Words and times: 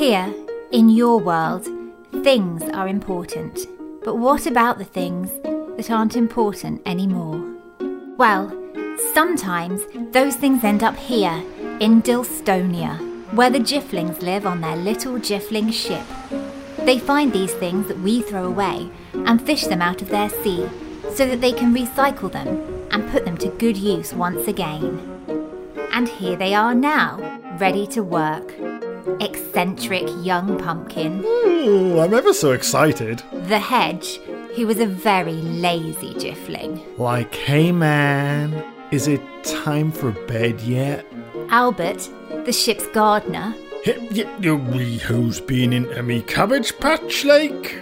Here, 0.00 0.34
in 0.72 0.88
your 0.88 1.18
world, 1.18 1.68
things 2.24 2.62
are 2.72 2.88
important. 2.88 3.66
But 4.02 4.16
what 4.16 4.46
about 4.46 4.78
the 4.78 4.84
things 4.86 5.30
that 5.76 5.90
aren't 5.90 6.16
important 6.16 6.80
anymore? 6.86 7.46
Well, 8.16 8.48
sometimes 9.12 9.82
those 10.12 10.36
things 10.36 10.64
end 10.64 10.82
up 10.82 10.96
here, 10.96 11.44
in 11.80 12.00
Dilstonia, 12.00 12.96
where 13.34 13.50
the 13.50 13.58
Jifflings 13.58 14.22
live 14.22 14.46
on 14.46 14.62
their 14.62 14.76
little 14.76 15.18
Jiffling 15.18 15.70
ship. 15.70 16.06
They 16.78 16.98
find 16.98 17.30
these 17.30 17.52
things 17.52 17.86
that 17.88 18.00
we 18.00 18.22
throw 18.22 18.46
away 18.46 18.88
and 19.12 19.44
fish 19.44 19.66
them 19.66 19.82
out 19.82 20.00
of 20.00 20.08
their 20.08 20.30
sea 20.30 20.66
so 21.12 21.26
that 21.26 21.42
they 21.42 21.52
can 21.52 21.74
recycle 21.74 22.32
them 22.32 22.88
and 22.90 23.10
put 23.10 23.26
them 23.26 23.36
to 23.36 23.50
good 23.58 23.76
use 23.76 24.14
once 24.14 24.48
again. 24.48 24.98
And 25.92 26.08
here 26.08 26.36
they 26.36 26.54
are 26.54 26.74
now, 26.74 27.18
ready 27.60 27.86
to 27.88 28.02
work. 28.02 28.50
Eccentric 29.20 30.04
young 30.22 30.58
pumpkin, 30.58 31.22
Ooh, 31.24 31.98
I'm 32.00 32.14
ever 32.14 32.32
so 32.32 32.52
excited. 32.52 33.22
the 33.48 33.58
hedge, 33.58 34.16
who 34.56 34.66
was 34.66 34.78
a 34.80 34.86
very 34.86 35.32
lazy 35.34 36.14
Jiffling, 36.14 36.80
Like, 36.98 37.34
hey 37.34 37.72
man, 37.72 38.64
is 38.90 39.06
it 39.08 39.20
time 39.44 39.92
for 39.92 40.12
bed 40.12 40.60
yet? 40.60 41.06
Albert, 41.50 42.08
the 42.44 42.52
ship's 42.52 42.86
gardener, 42.88 43.54
who's 43.84 45.40
been 45.40 45.72
into 45.72 46.02
me 46.02 46.22
cabbage 46.22 46.78
patch, 46.78 47.24
like? 47.24 47.76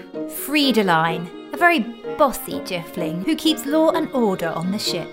Friedeline, 0.47 1.27
a 1.53 1.57
very 1.57 1.81
bossy 2.17 2.61
Jiffling 2.61 3.25
who 3.25 3.35
keeps 3.37 3.67
law 3.67 3.91
and 3.93 4.11
order 4.13 4.49
on 4.49 4.71
the 4.73 4.79
ship, 4.79 5.09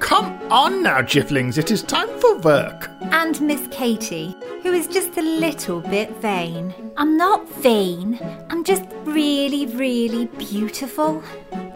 Come 0.00 0.38
on 0.52 0.82
now, 0.82 1.00
Jifflings, 1.00 1.56
it 1.56 1.70
is 1.70 1.82
time 1.82 2.08
for 2.20 2.38
work. 2.40 2.90
and 3.12 3.40
Miss 3.40 3.66
Katie, 3.70 4.34
who 4.64 4.72
is 4.72 4.86
just 4.86 5.18
a 5.18 5.22
little 5.22 5.82
bit 5.82 6.10
vain. 6.22 6.72
I'm 6.96 7.18
not 7.18 7.46
vain, 7.56 8.18
I'm 8.48 8.64
just 8.64 8.84
really, 9.04 9.66
really 9.66 10.24
beautiful. 10.38 11.22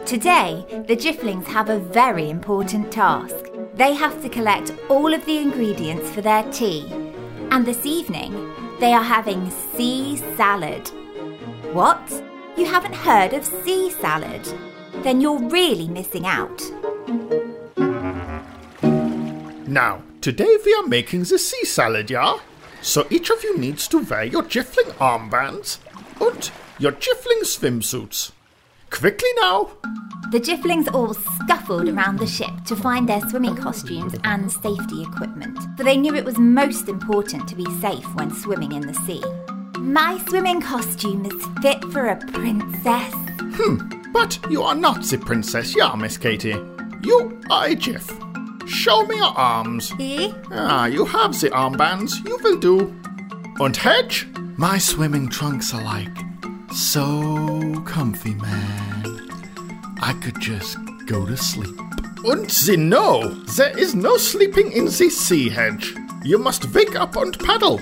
Today, 0.07 0.65
the 0.87 0.97
Jifflings 0.97 1.45
have 1.45 1.69
a 1.69 1.77
very 1.77 2.31
important 2.31 2.91
task. 2.91 3.45
They 3.75 3.93
have 3.93 4.23
to 4.23 4.27
collect 4.27 4.73
all 4.89 5.13
of 5.13 5.23
the 5.25 5.37
ingredients 5.37 6.09
for 6.09 6.21
their 6.21 6.41
tea, 6.51 6.91
and 7.51 7.63
this 7.63 7.85
evening, 7.85 8.33
they 8.79 8.91
are 8.91 9.03
having 9.03 9.51
sea 9.51 10.17
salad. 10.35 10.87
What? 11.73 12.01
You 12.57 12.65
haven't 12.65 12.95
heard 12.95 13.33
of 13.33 13.45
sea 13.45 13.91
salad? 13.91 14.51
Then 15.03 15.21
you're 15.21 15.47
really 15.49 15.87
missing 15.87 16.25
out. 16.25 16.59
Now, 19.67 20.01
today 20.21 20.57
we 20.65 20.73
are 20.73 20.87
making 20.87 21.25
the 21.25 21.37
sea 21.37 21.65
salad, 21.65 22.09
yeah? 22.09 22.39
So 22.81 23.05
each 23.09 23.29
of 23.29 23.43
you 23.43 23.57
needs 23.57 23.87
to 23.89 23.99
wear 23.99 24.23
your 24.23 24.43
Jiffling 24.43 24.93
armbands 24.97 25.79
and 26.19 26.51
your 26.79 26.91
Jiffling 26.93 27.41
swimsuits. 27.41 28.31
Quickly 28.89 29.29
now! 29.39 29.71
The 30.31 30.39
Jifflings 30.39 30.93
all 30.93 31.13
scuffled 31.13 31.89
around 31.89 32.19
the 32.19 32.27
ship 32.27 32.51
to 32.67 32.75
find 32.75 33.07
their 33.07 33.21
swimming 33.29 33.55
costumes 33.55 34.15
and 34.23 34.51
safety 34.51 35.03
equipment, 35.03 35.57
for 35.77 35.83
they 35.83 35.97
knew 35.97 36.15
it 36.15 36.25
was 36.25 36.37
most 36.37 36.87
important 36.87 37.47
to 37.49 37.55
be 37.55 37.65
safe 37.79 38.05
when 38.15 38.33
swimming 38.33 38.73
in 38.73 38.85
the 38.85 38.93
sea. 38.93 39.23
My 39.79 40.19
swimming 40.27 40.61
costume 40.61 41.25
is 41.25 41.45
fit 41.61 41.83
for 41.85 42.07
a 42.07 42.15
princess. 42.15 43.13
Hmm, 43.55 44.11
but 44.11 44.39
you 44.49 44.61
are 44.61 44.75
not 44.75 45.03
the 45.03 45.17
princess, 45.17 45.75
yeah, 45.75 45.95
Miss 45.95 46.17
Katie. 46.17 46.55
You 47.03 47.41
are 47.49 47.67
a 47.67 47.75
Jiff. 47.75 48.28
Show 48.69 49.03
me 49.07 49.15
your 49.15 49.33
arms. 49.35 49.91
Eh? 49.99 50.31
Ah, 50.51 50.85
you 50.85 51.03
have 51.05 51.39
the 51.39 51.49
armbands, 51.49 52.23
you 52.27 52.37
will 52.43 52.57
do. 52.57 52.95
And 53.59 53.75
Hedge? 53.75 54.27
My 54.57 54.77
swimming 54.77 55.27
trunks 55.27 55.73
are 55.73 55.83
like 55.83 56.15
so 56.71 57.81
comfy, 57.85 58.35
man. 58.35 59.29
I 60.01 60.13
could 60.21 60.39
just 60.39 60.77
go 61.07 61.25
to 61.25 61.35
sleep. 61.35 61.75
And 62.25 62.47
the 62.47 62.77
no, 62.77 63.29
there 63.57 63.77
is 63.77 63.95
no 63.95 64.17
sleeping 64.17 64.71
in 64.71 64.85
the 64.85 65.09
sea, 65.09 65.49
Hedge. 65.49 65.95
You 66.23 66.37
must 66.37 66.71
wake 66.73 66.95
up 66.95 67.15
and 67.15 67.37
paddle. 67.39 67.81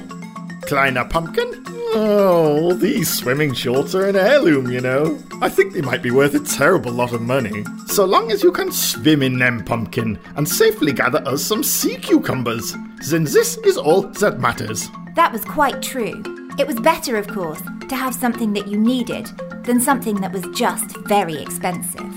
Kleiner 0.61 1.05
Pumpkin? 1.05 1.65
Oh, 1.99 2.73
these 2.73 3.11
swimming 3.11 3.55
shorts 3.55 3.95
are 3.95 4.07
an 4.07 4.15
heirloom, 4.15 4.71
you 4.71 4.81
know. 4.81 5.17
I 5.41 5.49
think 5.49 5.73
they 5.73 5.81
might 5.81 6.03
be 6.03 6.11
worth 6.11 6.35
a 6.35 6.39
terrible 6.39 6.91
lot 6.91 7.11
of 7.11 7.23
money. 7.23 7.65
So 7.87 8.05
long 8.05 8.31
as 8.31 8.43
you 8.43 8.51
can 8.51 8.71
swim 8.71 9.23
in 9.23 9.39
them, 9.39 9.65
Pumpkin, 9.65 10.19
and 10.35 10.47
safely 10.47 10.93
gather 10.93 11.27
us 11.27 11.43
some 11.43 11.63
sea 11.63 11.97
cucumbers, 11.97 12.75
then 13.09 13.23
this 13.23 13.57
is 13.57 13.77
all 13.77 14.03
that 14.03 14.39
matters. 14.39 14.89
That 15.15 15.33
was 15.33 15.43
quite 15.43 15.81
true. 15.81 16.21
It 16.59 16.67
was 16.67 16.79
better, 16.79 17.17
of 17.17 17.27
course, 17.27 17.63
to 17.89 17.95
have 17.95 18.13
something 18.13 18.53
that 18.53 18.67
you 18.67 18.77
needed 18.77 19.25
than 19.63 19.81
something 19.81 20.21
that 20.21 20.31
was 20.31 20.45
just 20.53 20.95
very 21.07 21.41
expensive. 21.41 22.13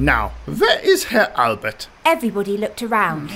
Now, 0.00 0.32
where 0.46 0.80
is 0.80 1.04
Herr 1.04 1.32
Albert? 1.36 1.86
Everybody 2.04 2.56
looked 2.56 2.82
around, 2.82 3.30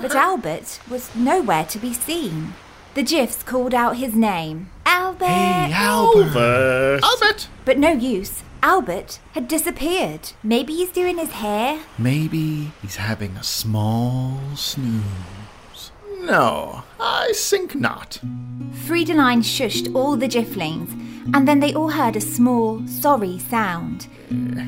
but 0.00 0.14
Albert 0.14 0.80
was 0.88 1.14
nowhere 1.14 1.66
to 1.66 1.78
be 1.78 1.92
seen. 1.92 2.54
The 2.94 3.02
Jiffs 3.02 3.42
called 3.42 3.74
out 3.74 3.98
his 3.98 4.14
name 4.14 4.70
Albert! 4.96 5.72
Albert! 5.74 7.00
Albert! 7.02 7.48
But 7.64 7.78
no 7.78 7.90
use. 7.90 8.44
Albert 8.62 9.18
had 9.32 9.48
disappeared. 9.48 10.30
Maybe 10.44 10.72
he's 10.72 10.92
doing 10.92 11.18
his 11.18 11.32
hair. 11.32 11.80
Maybe 11.98 12.70
he's 12.80 12.94
having 12.94 13.32
a 13.36 13.42
small 13.42 14.38
snooze. 14.54 15.90
No, 16.20 16.84
I 17.00 17.32
think 17.34 17.74
not. 17.74 18.20
Friedeline 18.86 19.42
shushed 19.42 19.92
all 19.96 20.16
the 20.16 20.28
Jifflings, 20.28 20.92
and 21.34 21.48
then 21.48 21.58
they 21.58 21.74
all 21.74 21.88
heard 21.90 22.14
a 22.14 22.20
small, 22.20 22.86
sorry 22.86 23.40
sound. 23.40 24.06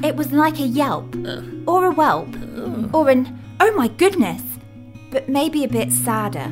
It 0.05 0.17
was 0.17 0.33
like 0.33 0.59
a 0.59 0.67
yelp, 0.67 1.15
or 1.69 1.85
a 1.87 1.93
whelp, 1.93 2.35
or 2.93 3.09
an 3.11 3.39
oh 3.61 3.73
my 3.77 3.87
goodness, 3.87 4.43
but 5.13 5.29
maybe 5.29 5.63
a 5.63 5.69
bit 5.69 5.93
sadder. 5.93 6.51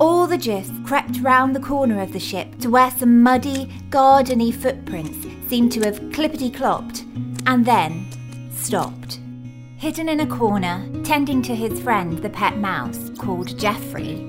All 0.00 0.26
the 0.26 0.38
Jiffs 0.38 0.70
crept 0.86 1.20
round 1.20 1.54
the 1.54 1.60
corner 1.60 2.00
of 2.00 2.14
the 2.14 2.18
ship 2.18 2.58
to 2.60 2.70
where 2.70 2.90
some 2.90 3.22
muddy, 3.22 3.66
gardeny 3.90 4.50
footprints 4.50 5.26
seemed 5.46 5.72
to 5.72 5.80
have 5.80 6.00
clippity 6.10 6.50
clopped, 6.50 7.02
and 7.46 7.66
then 7.66 8.06
stopped. 8.50 9.20
Hidden 9.76 10.08
in 10.08 10.20
a 10.20 10.26
corner, 10.26 10.88
tending 11.04 11.42
to 11.42 11.54
his 11.54 11.78
friend 11.82 12.16
the 12.16 12.30
pet 12.30 12.56
mouse 12.56 13.10
called 13.18 13.58
Geoffrey, 13.58 14.24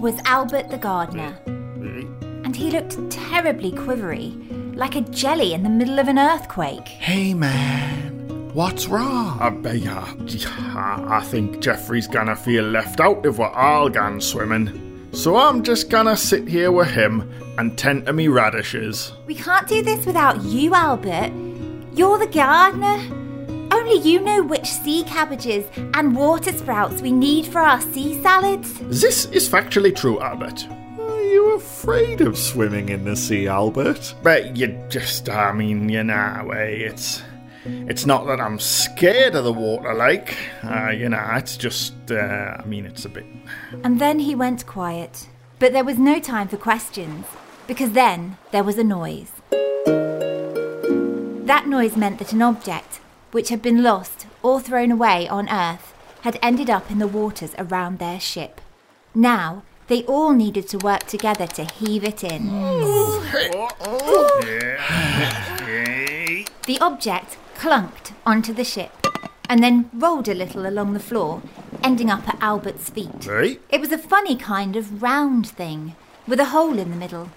was 0.00 0.18
Albert 0.24 0.70
the 0.70 0.78
gardener. 0.78 1.38
And 1.44 2.56
he 2.56 2.70
looked 2.70 3.10
terribly 3.10 3.72
quivery, 3.72 4.34
like 4.74 4.96
a 4.96 5.02
jelly 5.02 5.52
in 5.52 5.64
the 5.64 5.68
middle 5.68 5.98
of 5.98 6.08
an 6.08 6.18
earthquake. 6.18 6.88
Hey 6.88 7.34
man, 7.34 8.50
what's 8.54 8.88
wrong? 8.88 9.38
Uh, 9.38 9.70
yeah, 9.72 10.14
yeah, 10.24 11.04
I 11.08 11.20
think 11.24 11.60
Jeffrey's 11.60 12.08
gonna 12.08 12.36
feel 12.36 12.64
left 12.64 13.00
out 13.00 13.26
if 13.26 13.36
we're 13.36 13.48
all 13.48 13.90
gone 13.90 14.22
swimming. 14.22 14.89
So 15.12 15.36
I'm 15.36 15.64
just 15.64 15.90
gonna 15.90 16.16
sit 16.16 16.46
here 16.46 16.70
with 16.70 16.88
him 16.88 17.30
and 17.58 17.76
tend 17.76 18.06
to 18.06 18.12
me 18.12 18.28
radishes. 18.28 19.12
We 19.26 19.34
can't 19.34 19.66
do 19.66 19.82
this 19.82 20.06
without 20.06 20.42
you, 20.44 20.74
Albert. 20.74 21.32
You're 21.94 22.18
the 22.18 22.28
gardener. 22.28 22.98
Only 23.72 23.98
you 23.98 24.20
know 24.20 24.42
which 24.42 24.66
sea 24.66 25.02
cabbages 25.04 25.64
and 25.94 26.16
water 26.16 26.52
sprouts 26.52 27.02
we 27.02 27.12
need 27.12 27.46
for 27.46 27.60
our 27.60 27.80
sea 27.80 28.20
salads. 28.22 28.78
This 28.82 29.26
is 29.26 29.48
factually 29.48 29.94
true, 29.94 30.20
Albert. 30.20 30.66
Are 30.98 31.22
you 31.24 31.54
afraid 31.54 32.20
of 32.20 32.38
swimming 32.38 32.88
in 32.88 33.04
the 33.04 33.16
sea, 33.16 33.48
Albert? 33.48 34.14
But 34.22 34.56
you 34.56 34.68
just, 34.88 35.28
I 35.28 35.52
mean, 35.52 35.88
you 35.88 36.04
know, 36.04 36.50
eh, 36.54 36.88
it's. 36.88 37.22
It's 37.64 38.06
not 38.06 38.26
that 38.26 38.40
I'm 38.40 38.58
scared 38.58 39.34
of 39.34 39.44
the 39.44 39.52
water, 39.52 39.92
like. 39.92 40.36
Uh, 40.62 40.90
you 40.90 41.08
know, 41.08 41.24
it's 41.34 41.56
just, 41.56 41.94
uh, 42.10 42.56
I 42.58 42.64
mean, 42.64 42.86
it's 42.86 43.04
a 43.04 43.08
bit. 43.08 43.26
And 43.84 44.00
then 44.00 44.20
he 44.20 44.34
went 44.34 44.66
quiet. 44.66 45.28
But 45.58 45.72
there 45.72 45.84
was 45.84 45.98
no 45.98 46.20
time 46.20 46.48
for 46.48 46.56
questions, 46.56 47.26
because 47.66 47.92
then 47.92 48.38
there 48.50 48.64
was 48.64 48.78
a 48.78 48.84
noise. 48.84 49.32
That 51.46 51.66
noise 51.66 51.96
meant 51.96 52.18
that 52.18 52.32
an 52.32 52.40
object, 52.42 53.00
which 53.32 53.50
had 53.50 53.60
been 53.60 53.82
lost 53.82 54.26
or 54.42 54.60
thrown 54.60 54.90
away 54.90 55.28
on 55.28 55.48
Earth, 55.48 55.92
had 56.22 56.38
ended 56.42 56.70
up 56.70 56.90
in 56.90 56.98
the 56.98 57.06
waters 57.06 57.54
around 57.58 57.98
their 57.98 58.20
ship. 58.20 58.60
Now, 59.14 59.64
they 59.88 60.04
all 60.04 60.32
needed 60.32 60.68
to 60.68 60.78
work 60.78 61.04
together 61.06 61.46
to 61.48 61.64
heave 61.64 62.04
it 62.04 62.22
in. 62.22 62.46
The 66.66 66.78
object 66.80 67.36
clunked 67.60 68.14
onto 68.24 68.54
the 68.54 68.64
ship 68.64 69.06
and 69.46 69.62
then 69.62 69.90
rolled 69.92 70.28
a 70.28 70.34
little 70.34 70.66
along 70.66 70.94
the 70.94 70.98
floor, 70.98 71.42
ending 71.84 72.10
up 72.10 72.26
at 72.26 72.40
Albert's 72.40 72.88
feet. 72.88 73.26
Right? 73.26 73.60
It 73.68 73.82
was 73.82 73.92
a 73.92 73.98
funny 73.98 74.34
kind 74.34 74.76
of 74.76 75.02
round 75.02 75.46
thing 75.46 75.94
with 76.26 76.40
a 76.40 76.46
hole 76.46 76.78
in 76.78 76.88
the 76.88 76.96
middle, 76.96 77.28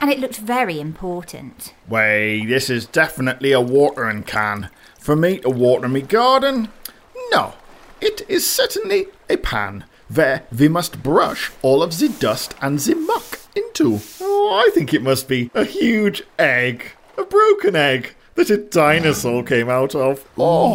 and 0.00 0.10
it 0.10 0.18
looked 0.18 0.38
very 0.38 0.80
important. 0.80 1.72
Way, 1.86 2.44
this 2.46 2.68
is 2.68 2.84
definitely 2.84 3.52
a 3.52 3.60
watering 3.60 4.24
can. 4.24 4.70
For 4.98 5.14
me 5.14 5.38
to 5.38 5.50
water 5.50 5.88
me 5.88 6.02
garden? 6.02 6.70
No, 7.30 7.54
it 8.00 8.22
is 8.28 8.50
certainly 8.50 9.06
a 9.28 9.36
pan 9.36 9.84
where 10.12 10.42
we 10.50 10.68
must 10.68 11.00
brush 11.00 11.52
all 11.62 11.80
of 11.80 11.96
the 11.96 12.08
dust 12.08 12.56
and 12.60 12.80
the 12.80 12.96
muck 12.96 13.38
into? 13.54 14.00
Oh, 14.20 14.64
I 14.66 14.74
think 14.74 14.92
it 14.92 15.02
must 15.02 15.28
be 15.28 15.48
a 15.54 15.64
huge 15.64 16.24
egg. 16.40 16.86
A 17.16 17.22
broken 17.22 17.76
egg 17.76 18.14
that 18.40 18.50
a 18.50 18.56
dinosaur 18.56 19.42
came 19.42 19.68
out 19.68 19.94
of. 19.94 20.26
Oh. 20.38 20.74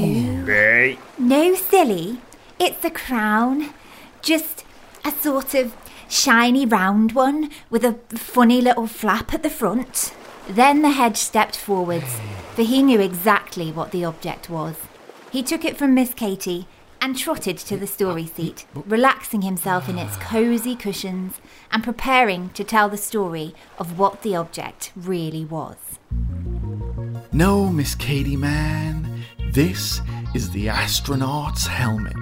No, 1.18 1.56
silly. 1.56 2.20
It's 2.60 2.86
a 2.86 2.92
crown. 2.92 3.74
Just 4.22 4.64
a 5.04 5.10
sort 5.10 5.56
of 5.56 5.76
shiny 6.08 6.68
round 6.68 7.14
one 7.14 7.50
with 7.72 7.84
a 7.84 7.94
funny 8.16 8.62
little 8.62 8.86
flap 8.86 9.34
at 9.34 9.42
the 9.42 9.50
front. 9.50 10.14
Then 10.48 10.84
the 10.84 10.92
hedge 10.92 11.18
stepped 11.18 11.58
forwards, 11.58 12.20
for 12.54 12.62
he 12.62 12.84
knew 12.84 13.02
exactly 13.02 13.72
what 13.72 13.90
the 13.90 14.06
object 14.06 14.48
was. 14.48 14.76
He 15.32 15.42
took 15.42 15.66
it 15.66 15.76
from 15.76 15.96
Miss 15.96 16.14
Katy 16.14 16.68
and 17.02 17.18
trotted 17.18 17.58
to 17.58 17.78
the 17.78 17.88
story 17.88 18.28
seat, 18.28 18.68
relaxing 18.76 19.42
himself 19.42 19.90
in 19.90 19.98
its 19.98 20.18
cosy 20.18 20.76
cushions 20.76 21.42
and 21.72 21.84
preparing 21.84 22.50
to 22.50 22.64
tell 22.64 22.90
the 22.90 22.98
story 22.98 23.56
of 23.80 23.98
what 23.98 24.22
the 24.22 24.36
object 24.36 24.92
really 24.96 25.44
was. 25.44 25.78
No, 27.36 27.68
Miss 27.70 27.96
Katy 27.96 28.38
Man. 28.38 29.26
This 29.52 30.00
is 30.34 30.52
the 30.52 30.70
astronaut's 30.70 31.68
helmet. 31.68 32.16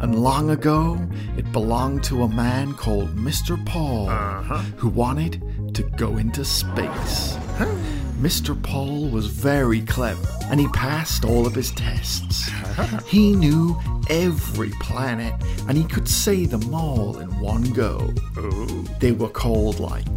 And 0.00 0.20
long 0.20 0.50
ago, 0.50 0.98
it 1.36 1.52
belonged 1.52 2.02
to 2.04 2.24
a 2.24 2.28
man 2.28 2.74
called 2.74 3.14
Mr. 3.14 3.64
Paul, 3.64 4.08
uh-huh. 4.08 4.58
who 4.76 4.88
wanted 4.88 5.74
to 5.74 5.84
go 5.84 6.16
into 6.16 6.44
space. 6.44 7.36
Mr. 8.20 8.60
Paul 8.60 9.08
was 9.10 9.28
very 9.28 9.80
clever 9.82 10.26
and 10.46 10.58
he 10.58 10.66
passed 10.70 11.24
all 11.24 11.46
of 11.46 11.54
his 11.54 11.70
tests. 11.70 12.48
Uh-huh. 12.48 12.98
He 13.06 13.36
knew 13.36 13.80
every 14.10 14.70
planet 14.80 15.34
and 15.68 15.78
he 15.78 15.84
could 15.84 16.08
say 16.08 16.46
them 16.46 16.74
all 16.74 17.20
in 17.20 17.28
one 17.38 17.62
go. 17.74 18.12
Oh. 18.36 18.66
They 18.98 19.12
were 19.12 19.28
called 19.28 19.78
like 19.78 20.08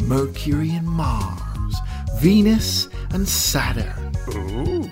Mercury 0.00 0.70
and 0.70 0.86
Mars, 0.86 1.76
Venus 2.18 2.88
and 3.12 3.28
Saturn. 3.28 4.12
Ooh. 4.28 4.88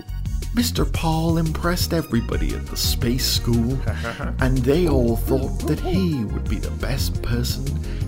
Mr. 0.54 0.90
Paul 0.92 1.38
impressed 1.38 1.92
everybody 1.92 2.54
at 2.54 2.66
the 2.66 2.76
space 2.76 3.24
school, 3.24 3.78
and 4.40 4.58
they 4.58 4.88
all 4.88 5.16
thought 5.16 5.58
that 5.68 5.78
he 5.78 6.24
would 6.24 6.48
be 6.48 6.56
the 6.56 6.70
best 6.72 7.22
person 7.22 7.64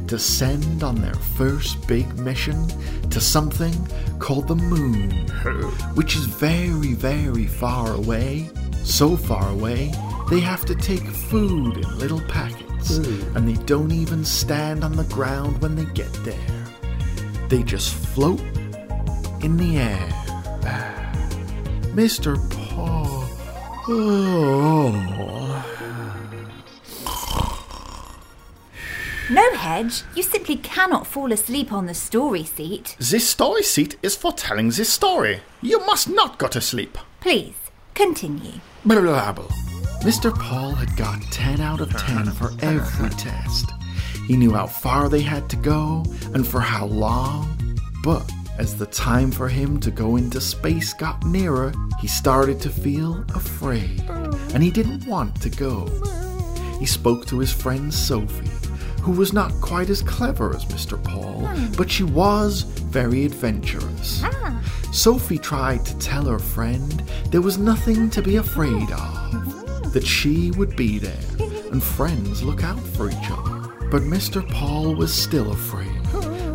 to 0.08 0.18
send 0.18 0.82
on 0.82 0.96
their 0.96 1.14
first 1.14 1.86
big 1.86 2.12
mission 2.18 2.66
to 3.10 3.20
something 3.20 3.72
called 4.18 4.48
the 4.48 4.56
moon, 4.56 5.10
which 5.94 6.16
is 6.16 6.24
very, 6.24 6.94
very 6.94 7.46
far 7.46 7.94
away. 7.94 8.50
So 8.82 9.16
far 9.16 9.48
away, 9.50 9.92
they 10.28 10.40
have 10.40 10.64
to 10.64 10.74
take 10.74 11.04
food 11.04 11.76
in 11.76 11.98
little 11.98 12.22
packets, 12.22 12.96
and 12.96 13.48
they 13.48 13.62
don't 13.64 13.92
even 13.92 14.24
stand 14.24 14.82
on 14.82 14.96
the 14.96 15.04
ground 15.04 15.60
when 15.62 15.76
they 15.76 15.84
get 15.92 16.12
there. 16.24 16.66
They 17.48 17.62
just 17.62 17.94
float 17.94 18.40
in 19.42 19.56
the 19.56 19.78
air. 19.78 20.08
Mr. 21.94 22.36
Paul. 22.50 23.26
Oh. 23.88 25.10
No, 29.30 29.54
Hedge, 29.54 30.02
you 30.16 30.24
simply 30.24 30.56
cannot 30.56 31.06
fall 31.06 31.30
asleep 31.32 31.72
on 31.72 31.86
the 31.86 31.94
story 31.94 32.42
seat. 32.42 32.96
This 32.98 33.28
story 33.28 33.62
seat 33.62 33.96
is 34.02 34.16
for 34.16 34.32
telling 34.32 34.70
this 34.70 34.92
story. 34.92 35.40
You 35.62 35.78
must 35.86 36.08
not 36.08 36.38
go 36.38 36.48
to 36.48 36.60
sleep. 36.60 36.98
Please, 37.20 37.54
continue. 37.94 38.60
Blabble. 38.84 39.48
Mr. 40.02 40.36
Paul 40.36 40.72
had 40.72 40.96
got 40.96 41.22
10 41.30 41.60
out 41.60 41.80
of 41.80 41.96
10 41.96 42.32
for 42.32 42.50
every 42.60 43.10
test. 43.10 43.70
He 44.26 44.36
knew 44.36 44.52
how 44.52 44.66
far 44.66 45.08
they 45.08 45.20
had 45.20 45.48
to 45.50 45.56
go 45.56 46.04
and 46.34 46.46
for 46.46 46.60
how 46.60 46.86
long. 46.86 47.56
But 48.02 48.28
as 48.60 48.76
the 48.76 48.84
time 48.84 49.30
for 49.30 49.48
him 49.48 49.80
to 49.80 49.90
go 49.90 50.16
into 50.16 50.38
space 50.38 50.92
got 50.92 51.24
nearer, 51.24 51.72
he 51.98 52.06
started 52.06 52.60
to 52.60 52.68
feel 52.68 53.24
afraid 53.34 54.02
and 54.52 54.62
he 54.62 54.70
didn't 54.70 55.06
want 55.06 55.40
to 55.40 55.48
go. 55.48 55.86
He 56.78 56.84
spoke 56.84 57.24
to 57.28 57.38
his 57.38 57.50
friend 57.50 57.92
Sophie, 57.92 58.50
who 59.00 59.12
was 59.12 59.32
not 59.32 59.50
quite 59.62 59.88
as 59.88 60.02
clever 60.02 60.54
as 60.54 60.66
Mr. 60.66 61.02
Paul, 61.02 61.48
but 61.78 61.90
she 61.90 62.02
was 62.02 62.64
very 62.92 63.24
adventurous. 63.24 64.22
Sophie 64.92 65.38
tried 65.38 65.86
to 65.86 65.98
tell 65.98 66.26
her 66.26 66.38
friend 66.38 67.02
there 67.30 67.40
was 67.40 67.56
nothing 67.56 68.10
to 68.10 68.20
be 68.20 68.36
afraid 68.36 68.90
of, 68.92 69.92
that 69.94 70.06
she 70.06 70.50
would 70.50 70.76
be 70.76 70.98
there, 70.98 71.48
and 71.72 71.82
friends 71.82 72.42
look 72.42 72.62
out 72.62 72.78
for 72.78 73.08
each 73.08 73.30
other. 73.30 73.68
But 73.90 74.02
Mr. 74.02 74.46
Paul 74.50 74.94
was 74.94 75.14
still 75.14 75.50
afraid, 75.50 75.88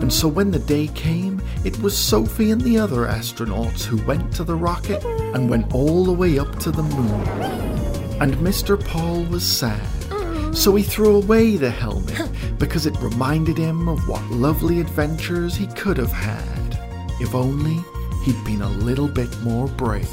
and 0.01 0.13
so 0.13 0.27
when 0.27 0.51
the 0.51 0.59
day 0.59 0.87
came, 0.93 1.34
it 1.65 1.77
was 1.81 1.97
Sophie 1.97 2.51
and 2.51 2.61
the 2.61 2.77
other 2.77 3.07
astronauts 3.07 3.83
who 3.83 3.97
went 4.05 4.31
to 4.35 4.43
the 4.43 4.55
rocket 4.55 5.03
and 5.03 5.49
went 5.49 5.73
all 5.73 6.05
the 6.05 6.13
way 6.13 6.37
up 6.37 6.59
to 6.59 6.69
the 6.69 6.83
moon. 6.83 7.21
And 8.21 8.35
Mr. 8.35 8.79
Paul 8.79 9.23
was 9.23 9.43
sad, 9.43 10.55
so 10.55 10.75
he 10.75 10.83
threw 10.83 11.15
away 11.15 11.57
the 11.57 11.71
helmet 11.71 12.29
because 12.59 12.85
it 12.85 12.95
reminded 13.01 13.57
him 13.57 13.89
of 13.89 14.07
what 14.07 14.23
lovely 14.29 14.79
adventures 14.79 15.55
he 15.55 15.65
could 15.67 15.97
have 15.97 16.11
had 16.11 16.79
if 17.19 17.33
only 17.33 17.83
he'd 18.23 18.43
been 18.45 18.61
a 18.61 18.69
little 18.69 19.07
bit 19.07 19.35
more 19.41 19.67
brave. 19.67 20.07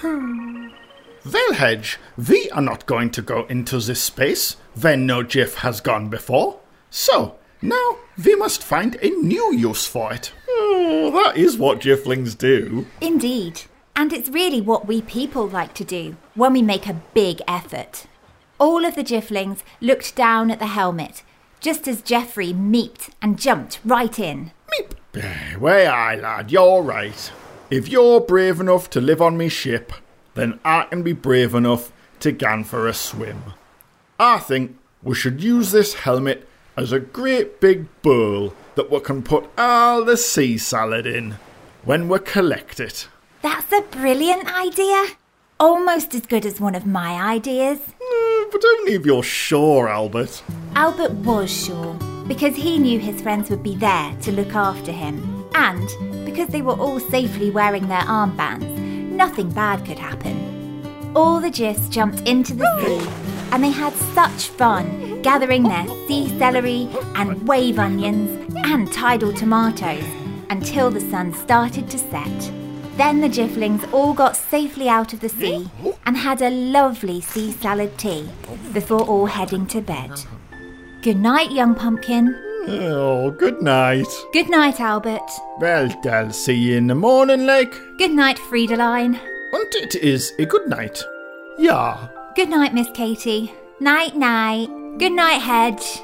Hmm. 0.00 0.68
Well, 1.32 1.54
Hedge, 1.54 1.98
we 2.18 2.50
are 2.50 2.60
not 2.60 2.84
going 2.84 3.10
to 3.12 3.22
go 3.22 3.46
into 3.46 3.78
this 3.78 4.02
space 4.02 4.56
when 4.78 5.06
no 5.06 5.22
Jiff 5.22 5.54
has 5.56 5.80
gone 5.80 6.10
before. 6.10 6.60
So, 6.90 7.37
now 7.62 7.96
we 8.24 8.34
must 8.36 8.62
find 8.62 8.96
a 8.96 9.10
new 9.10 9.54
use 9.54 9.86
for 9.86 10.12
it. 10.12 10.32
Oh, 10.48 11.10
that 11.24 11.36
is 11.36 11.56
what 11.56 11.80
Jifflings 11.80 12.36
do. 12.36 12.86
Indeed. 13.00 13.62
And 13.96 14.12
it's 14.12 14.28
really 14.28 14.60
what 14.60 14.86
we 14.86 15.02
people 15.02 15.46
like 15.48 15.74
to 15.74 15.84
do 15.84 16.16
when 16.34 16.52
we 16.52 16.62
make 16.62 16.86
a 16.86 17.00
big 17.14 17.42
effort. 17.48 18.06
All 18.58 18.84
of 18.84 18.94
the 18.94 19.02
Jifflings 19.04 19.62
looked 19.80 20.14
down 20.14 20.50
at 20.50 20.58
the 20.60 20.66
helmet, 20.66 21.22
just 21.60 21.88
as 21.88 22.02
Geoffrey 22.02 22.52
meeped 22.52 23.10
and 23.20 23.38
jumped 23.38 23.80
right 23.84 24.18
in. 24.18 24.52
Meep. 24.72 24.92
Eh, 25.14 25.56
Way 25.56 25.86
aye, 25.86 26.16
lad, 26.16 26.52
you're 26.52 26.82
right. 26.82 27.32
If 27.70 27.88
you're 27.88 28.20
brave 28.20 28.60
enough 28.60 28.88
to 28.90 29.00
live 29.00 29.20
on 29.20 29.36
me 29.36 29.48
ship, 29.48 29.92
then 30.34 30.60
I 30.64 30.84
can 30.84 31.02
be 31.02 31.12
brave 31.12 31.54
enough 31.54 31.92
to 32.20 32.30
gan 32.32 32.64
for 32.64 32.86
a 32.86 32.94
swim. 32.94 33.42
I 34.20 34.38
think 34.38 34.76
we 35.02 35.14
should 35.14 35.42
use 35.42 35.70
this 35.72 35.94
helmet 35.94 36.48
as 36.78 36.92
a 36.92 37.00
great 37.00 37.60
big 37.60 37.88
bowl 38.02 38.54
that 38.76 38.88
we 38.88 39.00
can 39.00 39.20
put 39.20 39.44
all 39.58 40.04
the 40.04 40.16
sea 40.16 40.56
salad 40.56 41.06
in 41.06 41.34
when 41.84 42.08
we 42.08 42.16
collect 42.20 42.78
it. 42.78 43.08
That's 43.42 43.72
a 43.72 43.82
brilliant 43.82 44.46
idea. 44.56 45.04
Almost 45.58 46.14
as 46.14 46.24
good 46.24 46.46
as 46.46 46.60
one 46.60 46.76
of 46.76 46.86
my 46.86 47.20
ideas. 47.20 47.80
Uh, 47.80 48.44
but 48.52 48.64
only 48.64 48.92
if 48.92 49.04
you're 49.04 49.24
sure, 49.24 49.88
Albert. 49.88 50.44
Albert 50.76 51.10
was 51.14 51.50
sure, 51.50 51.94
because 52.28 52.54
he 52.54 52.78
knew 52.78 53.00
his 53.00 53.20
friends 53.20 53.50
would 53.50 53.64
be 53.64 53.74
there 53.74 54.14
to 54.22 54.30
look 54.30 54.54
after 54.54 54.92
him. 54.92 55.46
And 55.54 55.88
because 56.24 56.46
they 56.50 56.62
were 56.62 56.78
all 56.78 57.00
safely 57.00 57.50
wearing 57.50 57.88
their 57.88 58.02
armbands, 58.02 58.78
nothing 59.10 59.50
bad 59.50 59.84
could 59.84 59.98
happen. 59.98 61.10
All 61.16 61.40
the 61.40 61.50
Jiffs 61.50 61.88
jumped 61.88 62.28
into 62.28 62.54
the 62.54 62.80
sea, 62.80 63.10
and 63.50 63.64
they 63.64 63.70
had 63.70 63.94
such 64.14 64.50
fun 64.50 65.07
gathering 65.22 65.64
their 65.64 65.86
sea 66.06 66.28
celery 66.38 66.88
and 67.14 67.46
wave 67.46 67.78
onions 67.78 68.54
and 68.64 68.92
tidal 68.92 69.32
tomatoes 69.32 70.04
until 70.50 70.90
the 70.90 71.00
sun 71.00 71.32
started 71.34 71.90
to 71.90 71.98
set. 71.98 72.52
Then 72.96 73.20
the 73.20 73.28
Jifflings 73.28 73.90
all 73.92 74.12
got 74.12 74.36
safely 74.36 74.88
out 74.88 75.12
of 75.12 75.20
the 75.20 75.28
sea 75.28 75.70
and 76.04 76.16
had 76.16 76.42
a 76.42 76.50
lovely 76.50 77.20
sea 77.20 77.52
salad 77.52 77.96
tea 77.96 78.28
before 78.72 79.02
all 79.02 79.26
heading 79.26 79.66
to 79.68 79.80
bed. 79.80 80.10
Good 81.02 81.18
night, 81.18 81.52
young 81.52 81.76
pumpkin. 81.76 82.34
Oh, 82.66 83.30
good 83.30 83.62
night. 83.62 84.08
Good 84.32 84.50
night, 84.50 84.80
Albert. 84.80 85.30
Well, 85.58 85.94
I'll 86.10 86.32
see 86.32 86.54
you 86.54 86.76
in 86.76 86.88
the 86.88 86.94
morning, 86.94 87.46
like. 87.46 87.72
Good 87.98 88.10
night, 88.10 88.36
Friedeline. 88.36 89.18
And 89.52 89.74
it 89.76 89.94
is 89.94 90.32
a 90.38 90.44
good 90.44 90.68
night. 90.68 91.02
Yeah. 91.56 92.08
Good 92.34 92.50
night, 92.50 92.74
Miss 92.74 92.88
Katy. 92.92 93.54
Night, 93.80 94.16
night. 94.16 94.68
Good 94.98 95.12
night, 95.12 95.38
Hedge. 95.38 96.00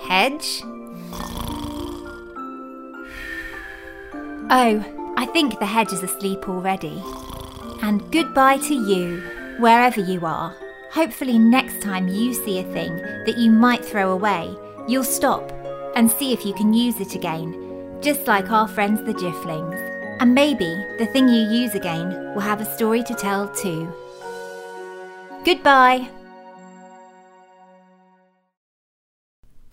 Hedge? 0.00 0.62
Oh, 4.50 5.14
I 5.16 5.26
think 5.32 5.60
the 5.60 5.66
hedge 5.66 5.92
is 5.92 6.02
asleep 6.02 6.48
already. 6.48 7.00
And 7.82 8.10
goodbye 8.10 8.58
to 8.58 8.74
you, 8.74 9.22
wherever 9.60 10.00
you 10.00 10.26
are. 10.26 10.56
Hopefully, 10.90 11.38
next 11.38 11.80
time 11.80 12.08
you 12.08 12.34
see 12.34 12.58
a 12.58 12.72
thing 12.72 12.96
that 12.96 13.38
you 13.38 13.52
might 13.52 13.84
throw 13.84 14.10
away, 14.10 14.52
you'll 14.88 15.04
stop 15.04 15.52
and 15.94 16.10
see 16.10 16.32
if 16.32 16.44
you 16.44 16.52
can 16.52 16.72
use 16.72 16.98
it 16.98 17.14
again, 17.14 18.00
just 18.00 18.26
like 18.26 18.50
our 18.50 18.66
friends 18.66 19.04
the 19.04 19.14
Jifflings. 19.14 19.78
And 20.18 20.34
maybe 20.34 20.84
the 20.98 21.06
thing 21.12 21.28
you 21.28 21.48
use 21.48 21.76
again 21.76 22.34
will 22.34 22.40
have 22.40 22.60
a 22.60 22.74
story 22.74 23.04
to 23.04 23.14
tell 23.14 23.46
too. 23.50 23.92
Goodbye. 25.44 26.08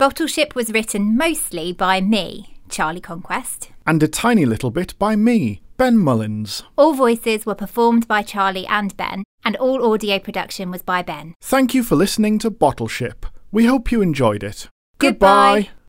Bottle 0.04 0.26
Ship 0.26 0.54
was 0.54 0.70
written 0.70 1.16
mostly 1.16 1.72
by 1.72 2.02
me, 2.02 2.58
Charly 2.68 3.00
Conquest. 3.00 3.70
And 3.86 4.02
a 4.02 4.06
tiny 4.06 4.44
little 4.44 4.70
bit 4.70 4.92
by 4.98 5.16
me, 5.16 5.62
Ben 5.78 5.96
Mullins. 5.96 6.62
All 6.76 6.92
voices 6.92 7.46
were 7.46 7.54
performed 7.54 8.06
by 8.06 8.20
Charlie 8.20 8.66
and 8.66 8.94
Ben, 8.98 9.24
and 9.46 9.56
all 9.56 9.90
audio 9.90 10.18
production 10.18 10.70
was 10.70 10.82
by 10.82 11.00
Ben. 11.00 11.32
Thank 11.40 11.72
you 11.72 11.82
for 11.82 11.96
listening 11.96 12.38
to 12.40 12.50
Bottle 12.50 12.86
Ship. 12.86 13.24
We 13.50 13.64
hope 13.64 13.90
you 13.90 14.02
enjoyed 14.02 14.44
it. 14.44 14.68
Goodbye. 14.98 15.60
Goodbye. 15.62 15.83